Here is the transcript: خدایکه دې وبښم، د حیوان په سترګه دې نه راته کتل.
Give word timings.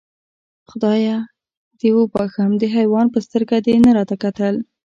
خدایکه 0.69 1.17
دې 1.79 1.89
وبښم، 1.95 2.51
د 2.61 2.63
حیوان 2.75 3.05
په 3.13 3.19
سترګه 3.25 3.55
دې 3.65 3.73
نه 3.85 3.91
راته 3.97 4.15
کتل. 4.23 4.55